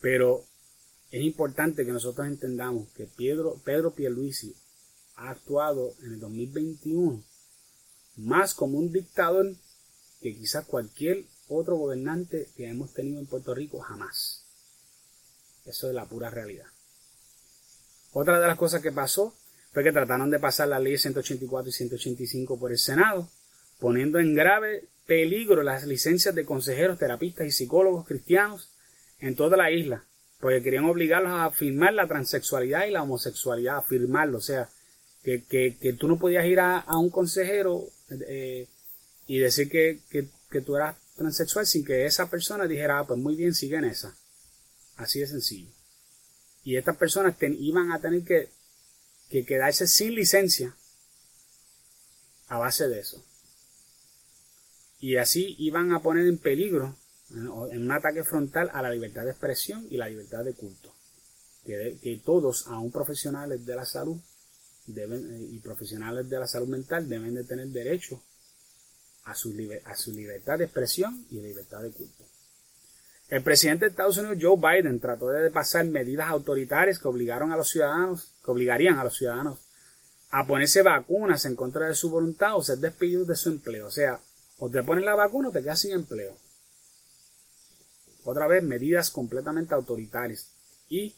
[0.00, 0.44] Pero
[1.10, 4.54] es importante que nosotros entendamos que Pedro, Pedro Pierluisi
[5.16, 7.22] ha actuado en el 2021
[8.16, 9.54] más como un dictador
[10.20, 14.44] que quizás cualquier otro gobernante que hemos tenido en Puerto Rico jamás.
[15.64, 16.66] Eso es la pura realidad.
[18.12, 19.34] Otra de las cosas que pasó
[19.72, 23.28] fue que trataron de pasar las leyes 184 y 185 por el Senado,
[23.78, 28.70] poniendo en grave peligro las licencias de consejeros, terapistas y psicólogos cristianos
[29.20, 30.04] en toda la isla,
[30.40, 34.68] porque querían obligarlos a firmar la transexualidad y la homosexualidad, a firmarlo, o sea,
[35.22, 37.84] que, que, tú no podías ir a, un consejero
[38.26, 38.66] eh,
[39.26, 40.00] y decir que,
[40.64, 44.16] tú eras transexual sin que esa persona dijera, ah, pues muy bien, sigue en esa.
[44.96, 45.70] Así de sencillo.
[46.70, 48.48] Y estas personas iban a tener que,
[49.28, 50.76] que quedarse sin licencia
[52.46, 53.24] a base de eso.
[55.00, 56.94] Y así iban a poner en peligro,
[57.30, 60.94] en un ataque frontal a la libertad de expresión y la libertad de culto.
[61.64, 64.20] Que, todos, aún profesionales de la salud
[64.86, 68.22] y profesionales de la salud mental, deben de tener derecho
[69.24, 72.29] a su libertad de expresión y libertad de culto.
[73.30, 77.56] El presidente de Estados Unidos, Joe Biden, trató de pasar medidas autoritarias que obligaron a
[77.56, 79.60] los ciudadanos, que obligarían a los ciudadanos
[80.32, 83.86] a ponerse vacunas en contra de su voluntad o ser despedidos de su empleo.
[83.86, 84.18] O sea,
[84.58, 86.36] o te ponen la vacuna o te quedas sin empleo.
[88.24, 90.50] Otra vez, medidas completamente autoritarias.
[90.88, 91.14] Y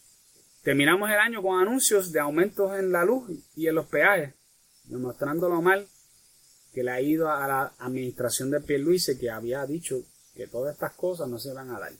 [0.62, 4.34] terminamos el año con anuncios de aumentos en la luz y en los peajes,
[4.84, 5.88] demostrando lo mal
[6.74, 10.02] que le ha ido a la administración de Pierluisi que había dicho
[10.34, 11.92] que todas estas cosas no se van a dar.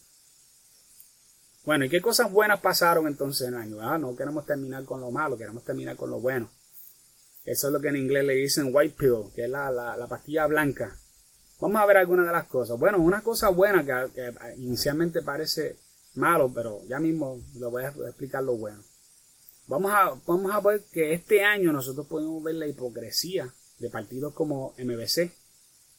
[1.65, 3.77] Bueno, ¿y qué cosas buenas pasaron entonces en el año?
[3.81, 6.51] Ah, no queremos terminar con lo malo, queremos terminar con lo bueno.
[7.45, 10.47] Eso es lo que en inglés le dicen white pill, que es la, la, pastilla
[10.47, 10.97] blanca.
[11.61, 12.79] Vamos a ver algunas de las cosas.
[12.79, 15.77] Bueno, una cosa buena que, inicialmente parece
[16.15, 18.83] malo, pero ya mismo lo voy a explicar lo bueno.
[19.67, 24.35] Vamos a, vamos a ver que este año nosotros podemos ver la hipocresía de partidos
[24.35, 25.33] como MBC,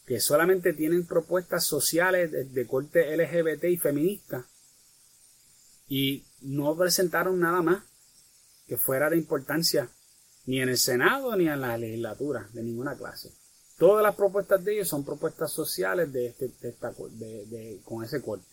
[0.06, 4.46] que solamente tienen propuestas sociales de, corte LGBT y feminista,
[5.88, 7.84] y no presentaron nada más
[8.68, 9.90] que fuera de importancia
[10.46, 13.32] ni en el Senado ni en la legislatura de ninguna clase.
[13.78, 18.46] Todas las propuestas de ellos son propuestas sociales de este, de con ese corte.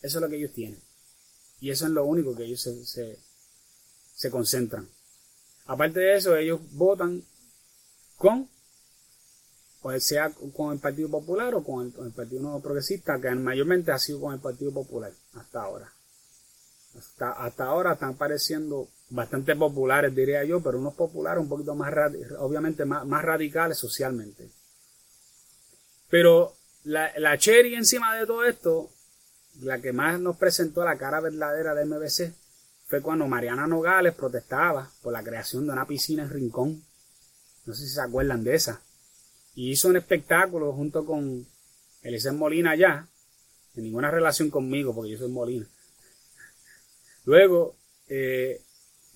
[0.00, 0.80] Eso es lo que ellos tienen.
[1.60, 3.18] Y eso es lo único que ellos se,
[4.14, 4.88] se concentran.
[5.66, 7.22] Aparte de eso, ellos votan
[8.16, 8.48] con,
[9.82, 13.98] o sea con el Partido Popular o con el, Partido Nuevo Progresista, que mayormente ha
[13.98, 15.92] sido con el Partido Popular hasta ahora.
[16.96, 21.92] Hasta, hasta ahora están pareciendo bastante populares, diría yo, pero unos populares un poquito más,
[22.38, 24.50] obviamente más, más radicales socialmente.
[26.10, 28.90] Pero la, la cherry encima de todo esto,
[29.60, 32.34] la que más nos presentó la cara verdadera de MBC,
[32.88, 36.82] fue cuando Mariana Nogales protestaba por la creación de una piscina en Rincón.
[37.66, 38.80] No sé si se acuerdan de esa.
[39.58, 41.44] Y hizo un espectáculo junto con
[42.02, 43.08] Eliseo Molina allá.
[43.74, 45.66] En ninguna relación conmigo, porque yo soy Molina.
[47.24, 47.74] Luego,
[48.08, 48.62] eh,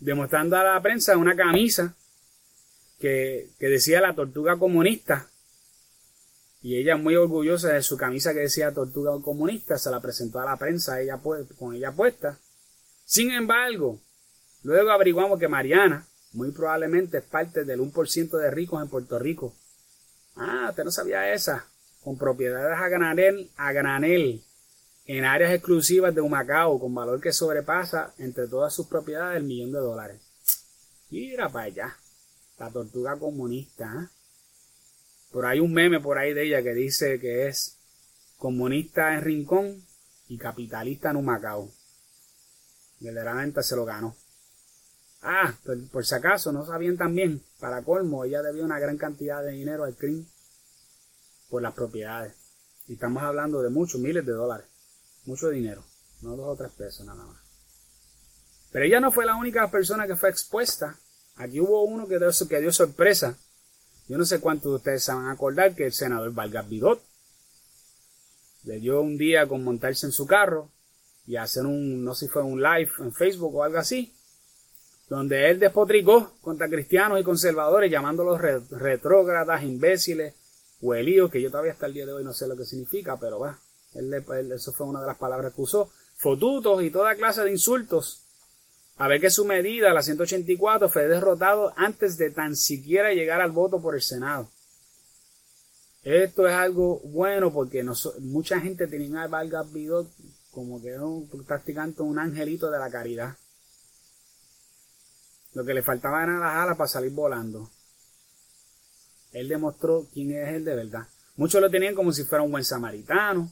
[0.00, 1.94] demostrando a la prensa una camisa
[2.98, 5.30] que, que decía la tortuga comunista.
[6.60, 10.44] Y ella muy orgullosa de su camisa que decía tortuga comunista, se la presentó a
[10.44, 11.20] la prensa ella,
[11.56, 12.36] con ella puesta.
[13.04, 14.00] Sin embargo,
[14.64, 19.54] luego averiguamos que Mariana muy probablemente es parte del 1% de ricos en Puerto Rico.
[20.36, 21.66] Ah, usted no sabía esa.
[22.02, 24.42] Con propiedades a granel, a granel
[25.06, 29.72] en áreas exclusivas de Humacao con valor que sobrepasa entre todas sus propiedades el millón
[29.72, 30.20] de dólares.
[31.10, 31.96] Mira para allá,
[32.58, 33.84] la tortuga comunista.
[33.84, 34.08] ¿eh?
[35.30, 37.78] Por ahí un meme por ahí de ella que dice que es
[38.38, 39.86] comunista en Rincón
[40.28, 41.70] y capitalista en Humacao.
[43.00, 44.16] Verdaderamente se lo ganó.
[45.22, 45.54] Ah,
[45.92, 49.84] por, si acaso, no sabían también, para colmo, ella debía una gran cantidad de dinero
[49.84, 50.26] al CRIM
[51.48, 52.34] por las propiedades.
[52.88, 54.66] Y estamos hablando de muchos miles de dólares.
[55.24, 55.84] Mucho dinero.
[56.22, 57.40] No dos o tres pesos nada más.
[58.72, 60.98] Pero ella no fue la única persona que fue expuesta.
[61.36, 63.38] Aquí hubo uno que dio, sorpresa.
[64.08, 67.00] Yo no sé cuántos de ustedes se van a acordar que el senador Vargas Bidot
[68.64, 70.70] le dio un día con montarse en su carro
[71.26, 74.12] y hacer un, no sé si fue un live en Facebook o algo así,
[75.12, 80.34] donde él despotricó contra cristianos y conservadores, llamándolos retrógradas, imbéciles,
[80.80, 83.38] huelíos, que yo todavía hasta el día de hoy no sé lo que significa, pero
[83.38, 83.58] va,
[83.92, 84.14] él,
[84.52, 88.22] eso fue una de las palabras que usó, fotutos y toda clase de insultos.
[88.96, 93.50] A ver que su medida, la 184, fue derrotado antes de tan siquiera llegar al
[93.50, 94.48] voto por el Senado.
[96.04, 97.84] Esto es algo bueno porque
[98.20, 99.66] mucha gente tenía a Vargas
[100.50, 103.36] como que un, practicante, un angelito de la caridad.
[105.54, 107.70] Lo que le faltaba eran las alas para salir volando.
[109.32, 111.08] Él demostró quién es él de verdad.
[111.36, 113.50] Muchos lo tenían como si fuera un buen samaritano,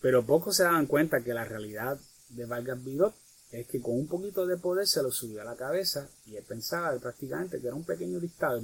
[0.00, 3.14] pero pocos se daban cuenta que la realidad de Vargas Bidot
[3.50, 6.44] es que con un poquito de poder se lo subió a la cabeza y él
[6.44, 8.62] pensaba prácticamente que era un pequeño dictador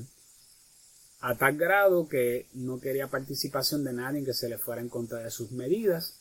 [1.20, 5.18] a tal grado que no quería participación de nadie que se le fuera en contra
[5.18, 6.20] de sus medidas,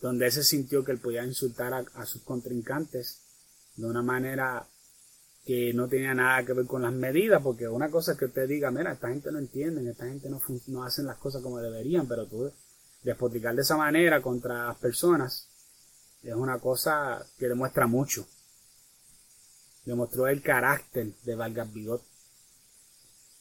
[0.00, 3.20] donde él se sintió que él podía insultar a, sus contrincantes
[3.74, 4.66] de una manera
[5.46, 8.48] que no tenía nada que ver con las medidas, porque una cosa es que usted
[8.48, 12.08] diga, mira, esta gente no entiende, esta gente no, no hacen las cosas como deberían,
[12.08, 12.50] pero tú
[13.04, 15.48] despotricar de esa manera contra las personas
[16.24, 18.26] es una cosa que demuestra mucho.
[19.84, 22.02] Demostró el carácter de Vargas Bigot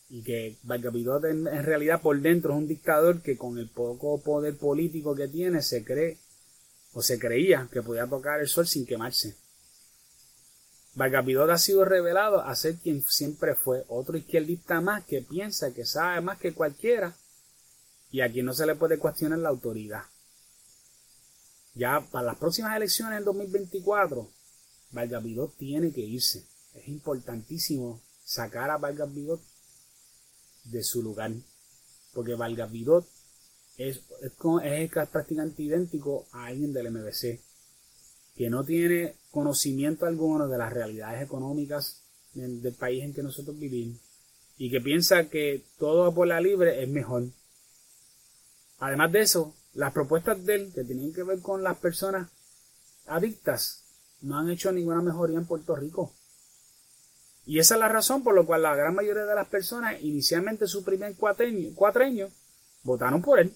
[0.10, 4.22] y que Vargas en, en, realidad por dentro es un dictador que con el poco
[4.22, 6.20] poder político que tiene se cree
[6.94, 9.45] o se creía que podía tocar el sol sin quemarse.
[10.96, 15.86] Vargas ha sido revelado a ser quien siempre fue, otro izquierdista más que piensa que
[15.86, 17.16] sabe más que cualquiera
[18.12, 20.04] y a quien no se le puede cuestionar la autoridad.
[21.74, 24.32] Ya para las próximas elecciones en 2024,
[24.92, 25.24] Vargas
[25.58, 26.46] tiene que irse.
[26.74, 29.10] Es importantísimo sacar a Vargas
[30.64, 31.34] de su lugar.
[32.14, 33.06] Porque Valga Vidot
[33.76, 34.32] es, es,
[34.64, 37.42] es prácticamente idéntico a alguien del MBC,
[38.36, 42.02] que no tiene conocimiento alguno de las realidades económicas
[42.34, 44.00] del, país en que nosotros vivimos
[44.58, 47.24] y que piensa que todo por la libre es mejor.
[48.80, 52.30] Además de eso, las propuestas de él que tienen que ver con las personas
[53.08, 53.84] adictas
[54.22, 56.14] no han hecho ninguna mejoría en Puerto Rico.
[57.46, 60.66] Y esa es la razón por la cual la gran mayoría de las personas, inicialmente
[60.66, 62.30] su primer cuatreño,
[62.84, 63.54] votaron por él.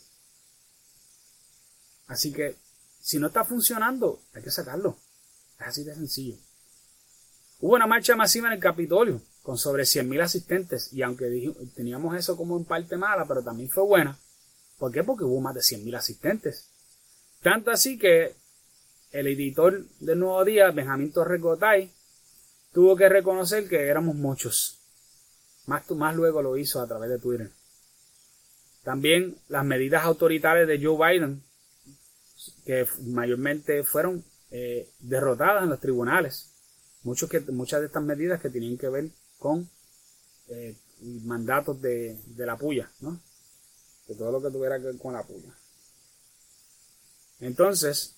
[2.08, 2.58] Así que,
[3.00, 4.98] si no está funcionando, hay que sacarlo.
[5.60, 6.38] Así de sencillo.
[7.60, 12.38] Hubo una marcha masiva en el Capitolio, con sobre 100.000 asistentes, y aunque teníamos eso
[12.38, 14.18] como en parte mala, pero también fue buena.
[14.78, 15.04] ¿Por qué?
[15.04, 16.70] Porque hubo más de 100.000 asistentes.
[17.42, 18.36] Tanto así que
[19.12, 21.92] el editor del Nuevo Día, Benjamín Torres Gotay,
[22.72, 24.80] tuvo que reconocer que éramos muchos.
[25.66, 27.52] Más, más luego lo hizo a través de Twitter.
[28.84, 31.44] También las medidas autoritarias de Joe Biden,
[32.66, 36.52] que mayormente fueron eh, derrotadas en los tribunales.
[37.04, 39.70] Muchos que, muchas de estas medidas que tenían que ver con
[40.50, 40.76] eh,
[41.24, 43.20] mandatos de, de, la puya, ¿no?
[44.08, 45.54] De todo lo que tuviera que ver con la puya.
[47.40, 48.16] Entonces,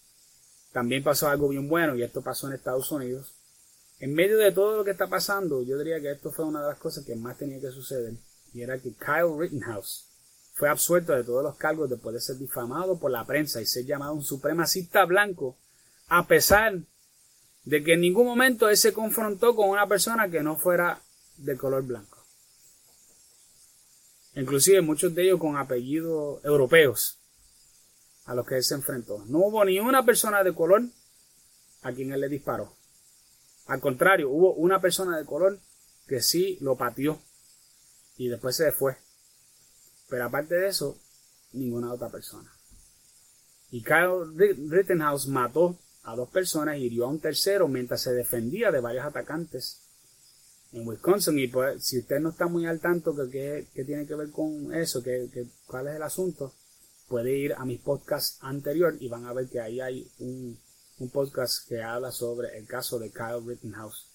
[0.72, 3.34] también pasó algo bien bueno, y esto pasó en Estados Unidos,
[4.00, 6.70] en medio de todo lo que está pasando, yo diría que esto fue una de
[6.70, 8.16] las cosas que más tenía que suceder,
[8.52, 10.08] y era que Kyle Rittenhouse
[10.54, 13.86] fue absuelto de todos los cargos después de ser difamado por la prensa y ser
[13.86, 15.56] llamado un supremacista blanco,
[16.14, 16.78] a pesar
[17.64, 21.02] de que en ningún momento él se confrontó con una persona que no fuera
[21.38, 22.22] de color blanco.
[24.36, 27.18] Inclusive muchos de ellos con apellidos europeos
[28.26, 29.24] a los que él se enfrentó.
[29.28, 30.84] No hubo ni una persona de color
[31.82, 32.76] a quien él le disparó.
[33.68, 35.62] Al contrario, hubo una persona de color
[36.08, 37.22] que sí lo pateó
[38.18, 38.98] y después se fue.
[40.10, 41.00] Pero aparte de eso,
[41.54, 42.54] ninguna otra persona.
[43.70, 44.26] Y Kyle
[44.70, 49.06] Rittenhouse mató a dos personas y hirió a un tercero mientras se defendía de varios
[49.06, 49.82] atacantes
[50.72, 51.38] en Wisconsin.
[51.40, 54.74] Y pues, si usted no está muy al tanto que, que, tiene que ver con
[54.74, 55.30] eso, que,
[55.68, 56.54] cuál es el asunto,
[57.08, 60.58] puede ir a mis podcasts anterior y van a ver que ahí hay un,
[61.12, 64.08] podcast que habla sobre el caso de Kyle Rittenhouse.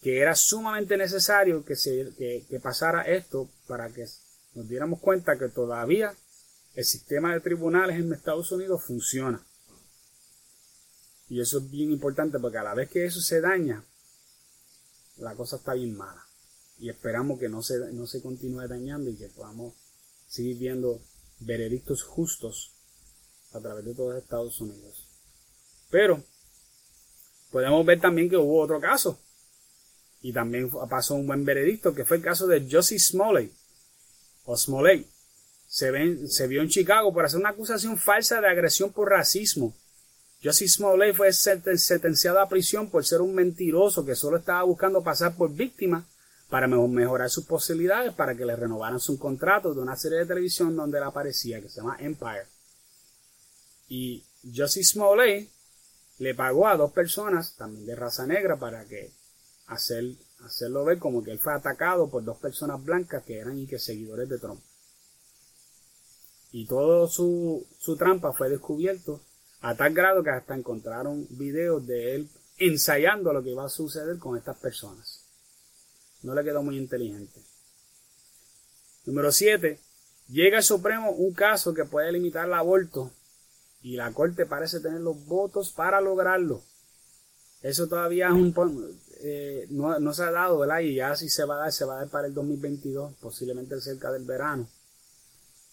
[0.00, 4.06] Que era sumamente necesario que, se, que pasara esto para que
[4.54, 6.14] nos diéramos cuenta que todavía
[6.74, 9.44] el sistema de tribunales en Estados Unidos funciona.
[11.28, 13.84] Y eso es bien importante porque a la vez que eso se daña,
[15.18, 16.24] la cosa está bien mala.
[16.78, 19.74] Y esperamos que no se, no se continúe dañando y que podamos
[20.28, 21.00] seguir viendo
[21.40, 22.72] veredictos justos
[23.52, 25.06] a través de todos Estados Unidos.
[25.90, 26.22] Pero
[27.50, 29.18] podemos ver también que hubo otro caso.
[30.22, 33.52] Y también pasó un buen veredicto, que fue el caso de Josie Smalley.
[34.44, 35.06] O Smollett.
[35.68, 39.74] Se, ven, se vio en Chicago por hacer una acusación falsa de agresión por racismo
[40.42, 45.34] Josie Smollett fue sentenciado a prisión por ser un mentiroso que solo estaba buscando pasar
[45.34, 46.06] por víctima
[46.48, 50.76] para mejorar sus posibilidades para que le renovaran su contrato de una serie de televisión
[50.76, 52.46] donde él aparecía que se llama Empire.
[53.88, 54.24] Y
[54.54, 55.50] Josie Smollett
[56.18, 59.12] le pagó a dos personas, también de raza negra, para que
[59.66, 60.04] hacer,
[60.44, 63.78] hacerlo ver como que él fue atacado por dos personas blancas que eran y que
[63.78, 64.60] seguidores de Trump.
[66.52, 69.20] Y todo su, su trampa fue descubierto
[69.66, 74.16] a tal grado que hasta encontraron videos de él ensayando lo que iba a suceder
[74.16, 75.24] con estas personas.
[76.22, 77.40] No le quedó muy inteligente.
[79.06, 79.80] Número 7.
[80.28, 83.10] Llega al Supremo un caso que puede limitar el aborto
[83.82, 86.62] y la Corte parece tener los votos para lograrlo.
[87.60, 89.00] Eso todavía es un...
[89.18, 90.78] Eh, no, no, se ha dado, ¿verdad?
[90.78, 93.80] Y ya si se va a dar, se va a dar para el 2022, posiblemente
[93.80, 94.68] cerca del verano.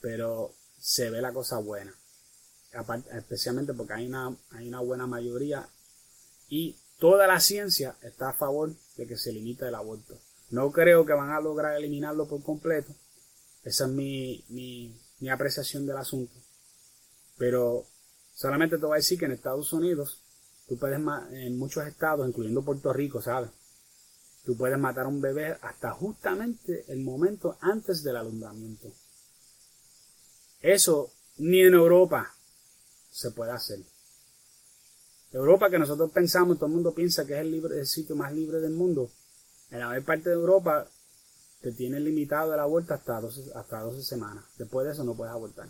[0.02, 1.94] Pero se ve la cosa buena
[3.12, 5.68] especialmente porque hay una, hay una buena mayoría
[6.50, 10.20] y toda la ciencia está a favor de que se limite el aborto.
[10.50, 12.94] No creo que van a lograr eliminarlo por completo.
[13.64, 16.34] Esa es mi, mi, mi apreciación del asunto.
[17.38, 17.88] Pero
[18.34, 20.22] solamente te voy a decir que en Estados Unidos,
[20.68, 21.00] tú puedes,
[21.32, 23.50] en muchos estados, incluyendo Puerto Rico, ¿sabes?
[24.46, 28.92] Tú puedes matar a un bebé hasta justamente el momento antes del alumbramiento.
[30.62, 32.36] Eso ni en Europa,
[33.14, 33.80] se puede hacer.
[35.32, 38.60] Europa, que nosotros pensamos, todo el mundo piensa que es el, libre, sitio más libre
[38.60, 39.10] del mundo,
[39.72, 40.88] en la mayor parte de Europa
[41.62, 44.44] te tienen limitado la vuelta hasta 12, hasta 12 semanas.
[44.58, 45.70] Después de eso no puedes abortar.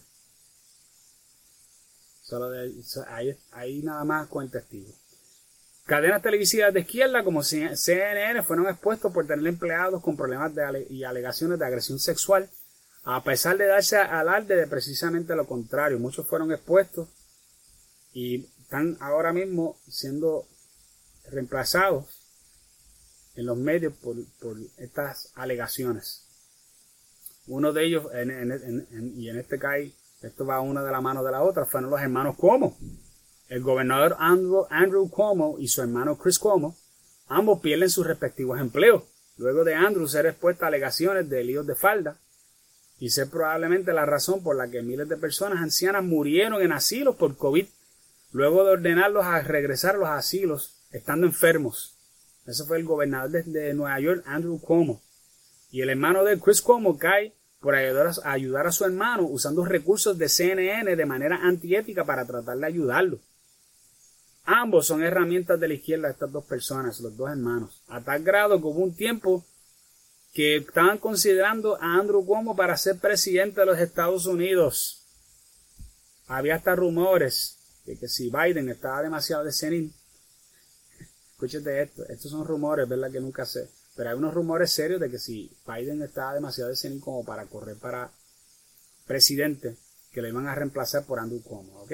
[2.22, 2.74] Solo de,
[3.08, 4.92] ahí, ahí nada más con el testigo.
[5.86, 11.04] Cadenas televisivas de izquierda como CNN fueron expuestos por tener empleados con problemas de y
[11.04, 12.50] alegaciones de agresión sexual,
[13.04, 16.00] a pesar de darse alarde de precisamente lo contrario.
[16.00, 17.10] Muchos fueron expuestos
[18.14, 20.48] y están ahora mismo siendo
[21.32, 22.06] reemplazados
[23.36, 24.16] en los medios por,
[24.78, 26.28] estas alegaciones.
[27.48, 28.06] Uno de ellos,
[29.16, 29.84] y en este caso,
[30.22, 32.78] esto va una de la mano de la otra, fueron los hermanos Cuomo.
[33.50, 36.78] El gobernador Andrew, Andrew Cuomo y su hermano Chris Cuomo,
[37.28, 39.04] ambos pierden sus respectivos empleos,
[39.38, 42.18] luego de Andrew ser expuesto a alegaciones de líos de falda,
[43.00, 47.16] y ser probablemente la razón por la que miles de personas ancianas murieron en asilos
[47.18, 47.68] por COVID
[48.34, 51.96] luego de ordenarlos a regresar a los asilos estando enfermos.
[52.46, 55.02] Ese fue el gobernador de, Nueva York, Andrew Cuomo.
[55.72, 59.64] Y el hermano de Chris Cuomo cae por ayudar a, ayudar a su hermano usando
[59.64, 63.20] recursos de CNN de manera antiética para tratar de ayudarlo.
[64.44, 67.82] Ambos son herramientas de la izquierda estas dos personas, los dos hermanos.
[67.88, 69.46] A tal grado que hubo un tiempo
[70.34, 75.06] que estaban considerando a Andrew Cuomo para ser presidente de los Estados Unidos.
[76.28, 79.94] Había hasta rumores que, si Biden estaba demasiado de senil,
[81.32, 83.12] escúchate esto, estos son rumores, ¿verdad?
[83.12, 86.76] Que nunca sé, pero hay unos rumores serios de que si Biden estaba demasiado de
[86.76, 88.12] senil como para correr para
[89.06, 89.78] presidente,
[90.12, 91.92] que lo iban a reemplazar por Andrew Cuomo, ¿ok?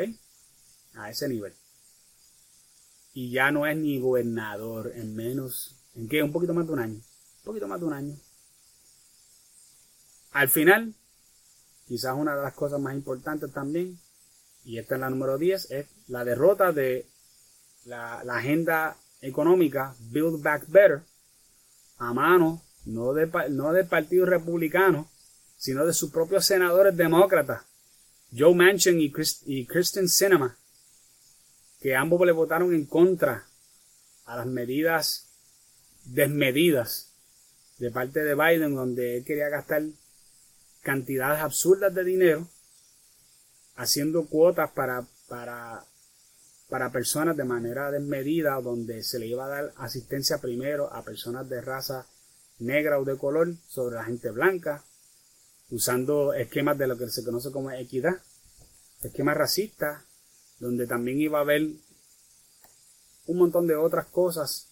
[0.96, 1.54] A ese nivel.
[3.14, 6.22] Y ya no es ni gobernador en menos, ¿en qué?
[6.22, 6.96] Un poquito más de un año.
[6.96, 8.16] Un poquito más de un año.
[10.32, 10.94] Al final,
[11.88, 14.00] quizás una de las cosas más importantes también
[14.70, 17.08] y esta es la número 10, es la derrota de
[17.86, 21.02] la, agenda económica Build Back Better
[21.98, 25.10] a mano no, de, no del Partido Republicano,
[25.58, 27.64] sino de sus propios senadores demócratas,
[28.32, 29.12] Joe Manchin y,
[29.48, 30.56] y Kristen Sinema,
[31.82, 33.48] que ambos le votaron en contra
[34.26, 35.32] a las medidas
[36.06, 37.16] desmedidas
[37.80, 39.82] de parte de Biden, donde él quería gastar
[40.82, 42.48] cantidades absurdas de dinero
[43.80, 45.86] haciendo cuotas para, para,
[46.68, 51.48] para personas de manera desmedida, donde se le iba a dar asistencia primero a personas
[51.48, 52.06] de raza
[52.60, 54.84] negra o de color sobre la gente blanca,
[55.70, 58.22] usando esquemas de lo que se conoce como equidad.
[59.02, 60.04] esquema racista,
[60.60, 61.62] donde también iba a haber
[63.28, 64.68] un montón de otras cosas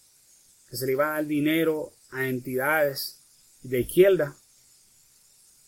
[0.68, 3.20] que se le iba a dar dinero a entidades
[3.62, 4.36] de izquierda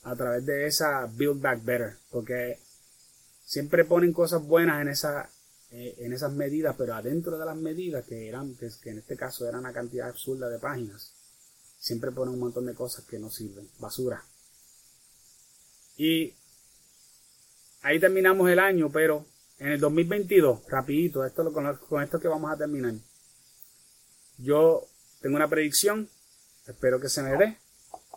[0.03, 2.59] a través de esa Build Back Better, porque
[3.51, 5.29] siempre ponen cosas buenas en, esa,
[5.73, 9.45] eh, en esas medidas, pero adentro de las medidas, que, eran, que, en este caso
[9.45, 11.13] eran una cantidad absurda de páginas,
[11.77, 14.25] siempre ponen un montón de cosas que no sirven, basura.
[15.97, 16.33] Y
[17.83, 19.27] ahí terminamos el año, pero
[19.59, 22.95] en el 2022, rapidito, esto con, con esto que vamos a terminar.
[24.39, 24.87] Yo
[25.21, 26.09] tengo una predicción,
[26.69, 27.59] espero que se me dé,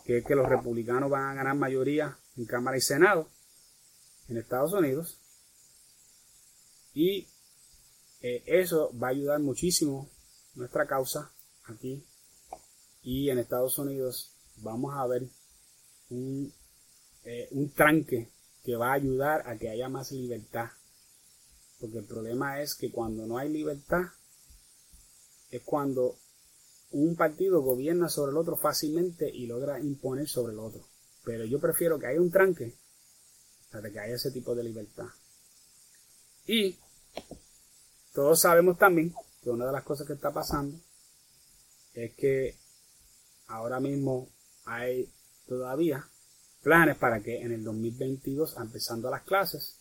[0.04, 3.28] que es que los republicanos van a ganar mayoría en Cámara y Senado
[4.28, 5.18] en Estados Unidos.
[6.94, 7.28] Y
[8.20, 10.08] eh, eso va a ayudar muchísimo
[10.54, 11.32] nuestra causa
[11.64, 12.06] aquí.
[13.02, 15.28] Y en Estados Unidos vamos a ver
[16.10, 16.52] un,
[17.24, 18.30] eh, un tranque
[18.62, 20.70] que va a ayudar a que haya más libertad.
[21.80, 24.04] Porque el problema es que cuando no hay libertad
[25.50, 26.16] es cuando
[26.92, 30.86] un partido gobierna sobre el otro fácilmente y logra imponer sobre el otro.
[31.24, 32.74] Pero yo prefiero que haya un tranque
[33.72, 35.06] hasta que haya ese tipo de libertad.
[36.46, 36.78] Y
[38.12, 40.78] todos sabemos también que una de las cosas que está pasando
[41.94, 42.56] es que
[43.48, 44.28] ahora mismo
[44.64, 45.08] hay
[45.46, 46.08] todavía
[46.62, 49.76] planes para que en el 2022, empezando las clases,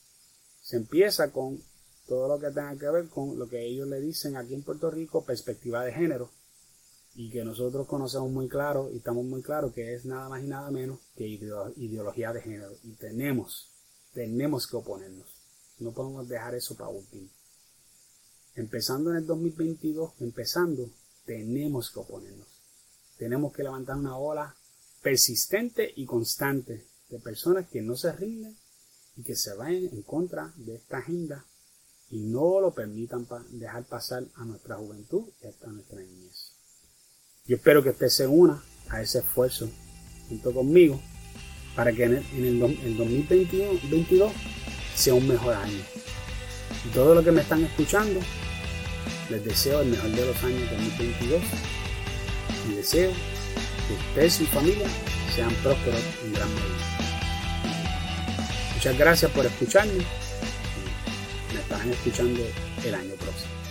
[0.61, 1.61] se empieza con
[2.07, 4.91] todo lo que tenga que ver con lo que ellos le dicen aquí en Puerto
[4.91, 6.29] Rico, perspectiva de género
[7.15, 10.47] y que nosotros conocemos muy claro y estamos muy claros que es nada más y
[10.47, 12.75] nada menos que ideología de género.
[12.83, 13.71] Y tenemos,
[14.13, 15.32] tenemos que oponernos.
[15.79, 17.29] No podemos dejar eso para último.
[18.55, 20.89] Empezando en el 2022, empezando,
[21.25, 22.47] tenemos que oponernos.
[23.17, 24.55] Tenemos que levantar una ola
[25.01, 28.55] persistente y constante de personas que no se rinden
[29.15, 31.45] y que se vayan en contra de esta agenda
[32.09, 36.53] y no lo permitan dejar pasar a nuestra juventud y a nuestra niñez.
[37.45, 39.69] Yo espero que usted se una a ese esfuerzo
[40.29, 41.01] junto conmigo
[41.75, 44.31] para que en el, 2022
[44.95, 45.83] sea un mejor año.
[46.85, 48.19] Y todo lo que me están escuchando,
[49.29, 51.41] les deseo el mejor de los años 2022
[52.69, 53.11] y deseo
[53.87, 54.87] que usted y su familia
[55.35, 57.03] sean prósperos en gran medida.
[58.75, 60.03] Muchas gracias por escucharme.
[61.53, 62.41] Me estarán escuchando
[62.85, 63.62] el año próximo.